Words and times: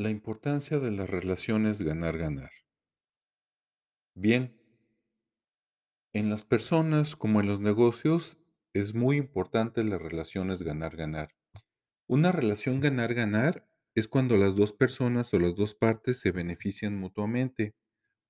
La 0.00 0.08
importancia 0.08 0.78
de 0.78 0.90
las 0.92 1.10
relaciones 1.10 1.82
ganar-ganar. 1.82 2.50
Bien, 4.14 4.58
en 6.14 6.30
las 6.30 6.46
personas 6.46 7.16
como 7.16 7.42
en 7.42 7.46
los 7.46 7.60
negocios 7.60 8.38
es 8.72 8.94
muy 8.94 9.18
importante 9.18 9.84
las 9.84 10.00
relaciones 10.00 10.62
ganar-ganar. 10.62 11.34
Una 12.06 12.32
relación 12.32 12.80
ganar-ganar 12.80 13.68
es 13.94 14.08
cuando 14.08 14.38
las 14.38 14.56
dos 14.56 14.72
personas 14.72 15.34
o 15.34 15.38
las 15.38 15.54
dos 15.54 15.74
partes 15.74 16.18
se 16.18 16.32
benefician 16.32 16.96
mutuamente. 16.96 17.74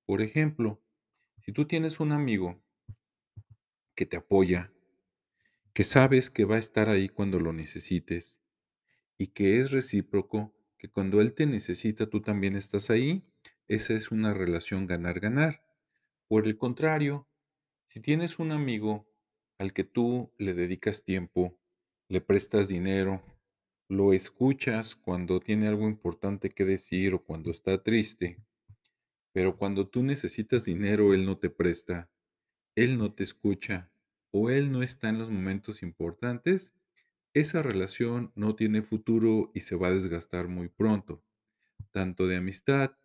Por 0.05 0.21
ejemplo, 0.21 0.83
si 1.39 1.53
tú 1.53 1.67
tienes 1.67 2.01
un 2.01 2.11
amigo 2.11 2.61
que 3.95 4.05
te 4.05 4.17
apoya, 4.17 4.73
que 5.73 5.85
sabes 5.85 6.29
que 6.29 6.43
va 6.43 6.55
a 6.55 6.59
estar 6.59 6.89
ahí 6.89 7.07
cuando 7.07 7.39
lo 7.39 7.53
necesites 7.53 8.41
y 9.17 9.27
que 9.27 9.61
es 9.61 9.71
recíproco, 9.71 10.53
que 10.81 10.89
cuando 10.89 11.21
él 11.21 11.35
te 11.35 11.45
necesita 11.45 12.09
tú 12.09 12.21
también 12.21 12.55
estás 12.55 12.89
ahí, 12.89 13.23
esa 13.67 13.93
es 13.93 14.09
una 14.09 14.33
relación 14.33 14.87
ganar-ganar. 14.87 15.61
Por 16.27 16.47
el 16.47 16.57
contrario, 16.57 17.29
si 17.85 17.99
tienes 17.99 18.39
un 18.39 18.51
amigo 18.51 19.07
al 19.59 19.73
que 19.73 19.83
tú 19.83 20.33
le 20.39 20.55
dedicas 20.55 21.03
tiempo, 21.03 21.55
le 22.07 22.19
prestas 22.19 22.67
dinero, 22.67 23.21
lo 23.89 24.11
escuchas 24.11 24.95
cuando 24.95 25.39
tiene 25.39 25.67
algo 25.67 25.87
importante 25.87 26.49
que 26.49 26.65
decir 26.65 27.13
o 27.13 27.23
cuando 27.23 27.51
está 27.51 27.83
triste, 27.83 28.43
pero 29.33 29.57
cuando 29.57 29.87
tú 29.87 30.01
necesitas 30.01 30.65
dinero 30.65 31.13
él 31.13 31.27
no 31.27 31.37
te 31.37 31.51
presta, 31.51 32.09
él 32.73 32.97
no 32.97 33.13
te 33.13 33.21
escucha 33.21 33.91
o 34.31 34.49
él 34.49 34.71
no 34.71 34.81
está 34.81 35.09
en 35.09 35.19
los 35.19 35.29
momentos 35.29 35.83
importantes, 35.83 36.73
esa 37.33 37.63
relación 37.63 38.31
no 38.35 38.55
tiene 38.55 38.81
futuro 38.81 39.51
y 39.53 39.61
se 39.61 39.75
va 39.75 39.87
a 39.87 39.91
desgastar 39.91 40.47
muy 40.47 40.67
pronto, 40.67 41.23
tanto 41.91 42.27
de 42.27 42.37
amistad 42.37 42.97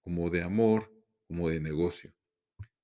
como 0.00 0.30
de 0.30 0.42
amor, 0.42 0.92
como 1.26 1.48
de 1.48 1.60
negocio. 1.60 2.14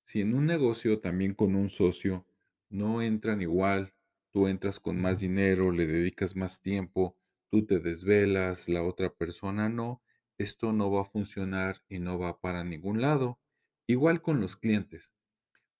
Si 0.03 0.21
en 0.21 0.33
un 0.33 0.45
negocio 0.45 0.99
también 0.99 1.33
con 1.33 1.55
un 1.55 1.69
socio 1.69 2.25
no 2.69 3.01
entran 3.01 3.41
igual, 3.41 3.93
tú 4.31 4.47
entras 4.47 4.79
con 4.79 4.99
más 4.99 5.19
dinero, 5.19 5.71
le 5.71 5.87
dedicas 5.87 6.35
más 6.35 6.61
tiempo, 6.61 7.17
tú 7.49 7.65
te 7.65 7.79
desvelas, 7.79 8.67
la 8.67 8.83
otra 8.83 9.13
persona 9.13 9.69
no, 9.69 10.01
esto 10.37 10.73
no 10.73 10.91
va 10.91 11.01
a 11.01 11.05
funcionar 11.05 11.83
y 11.87 11.99
no 11.99 12.17
va 12.17 12.41
para 12.41 12.63
ningún 12.63 13.01
lado. 13.01 13.39
Igual 13.87 14.21
con 14.21 14.41
los 14.41 14.55
clientes. 14.55 15.13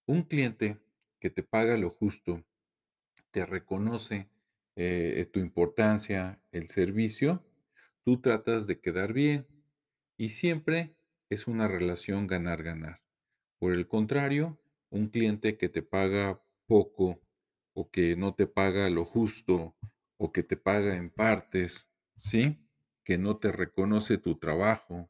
Un 0.05 0.23
cliente 0.23 0.79
que 1.19 1.29
te 1.29 1.43
paga 1.43 1.77
lo 1.77 1.89
justo, 1.89 2.45
te 3.31 3.45
reconoce 3.45 4.29
eh, 4.75 5.29
tu 5.31 5.39
importancia, 5.39 6.41
el 6.51 6.69
servicio, 6.69 7.43
tú 8.03 8.21
tratas 8.21 8.67
de 8.67 8.79
quedar 8.79 9.13
bien 9.13 9.47
y 10.17 10.29
siempre 10.29 10.95
es 11.29 11.47
una 11.47 11.67
relación 11.67 12.27
ganar-ganar. 12.27 13.01
Por 13.59 13.75
el 13.75 13.87
contrario, 13.87 14.59
un 14.89 15.07
cliente 15.09 15.57
que 15.57 15.69
te 15.69 15.81
paga 15.81 16.41
poco 16.67 17.21
o 17.73 17.89
que 17.89 18.15
no 18.15 18.33
te 18.35 18.47
paga 18.47 18.89
lo 18.89 19.05
justo 19.05 19.77
o 20.17 20.31
que 20.31 20.43
te 20.43 20.57
paga 20.57 20.95
en 20.95 21.09
partes, 21.09 21.91
¿sí? 22.15 22.67
Que 23.03 23.17
no 23.17 23.37
te 23.37 23.51
reconoce 23.51 24.17
tu 24.17 24.37
trabajo 24.37 25.09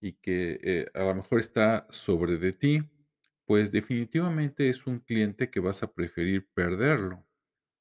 y 0.00 0.14
que 0.14 0.60
eh, 0.62 0.86
a 0.94 1.04
lo 1.04 1.14
mejor 1.16 1.40
está 1.40 1.86
sobre 1.90 2.36
de 2.38 2.52
ti, 2.52 2.82
pues 3.46 3.72
definitivamente 3.72 4.68
es 4.68 4.86
un 4.86 5.00
cliente 5.00 5.50
que 5.50 5.60
vas 5.60 5.82
a 5.82 5.92
preferir 5.92 6.48
perderlo 6.54 7.26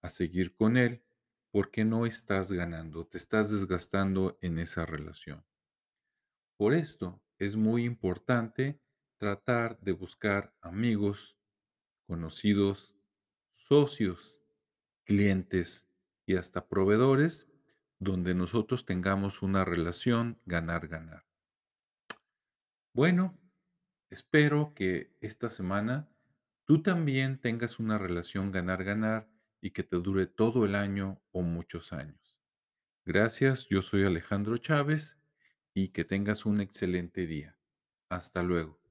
a 0.04 0.10
seguir 0.10 0.54
con 0.54 0.78
él 0.78 1.02
porque 1.50 1.86
no 1.86 2.06
estás 2.06 2.52
ganando, 2.52 3.08
te 3.08 3.18
estás 3.18 3.50
desgastando 3.50 4.38
en 4.42 4.60
esa 4.60 4.86
relación. 4.86 5.44
Por 6.58 6.74
esto 6.74 7.22
es 7.40 7.56
muy 7.56 7.86
importante 7.86 8.80
tratar 9.18 9.80
de 9.80 9.94
buscar 9.94 10.54
amigos, 10.62 11.38
conocidos, 12.06 12.96
socios, 13.56 14.42
clientes 15.06 15.88
y 16.26 16.36
hasta 16.36 16.68
proveedores 16.68 17.48
donde 18.00 18.36
nosotros 18.36 18.86
tengamos 18.86 19.42
una 19.42 19.64
relación 19.64 20.40
ganar-ganar. 20.46 21.26
Bueno, 22.94 23.38
espero 24.10 24.74
que 24.76 25.16
esta 25.22 25.50
semana 25.50 26.10
tú 26.66 26.82
también 26.82 27.40
tengas 27.40 27.80
una 27.80 27.98
relación 27.98 28.52
ganar-ganar 28.52 29.33
y 29.64 29.72
que 29.72 29.84
te 29.84 29.96
dure 29.98 30.28
todo 30.28 30.66
el 30.66 30.76
año 30.76 31.24
o 31.32 31.42
muchos 31.42 31.94
años. 31.94 32.42
Gracias, 33.06 33.68
yo 33.70 33.82
soy 33.82 34.04
Alejandro 34.04 34.58
Chávez 34.58 35.20
y 35.74 35.90
que 35.90 36.06
tengas 36.06 36.46
un 36.46 36.62
excelente 36.62 37.28
día. 37.28 37.58
Hasta 38.10 38.44
luego. 38.44 38.83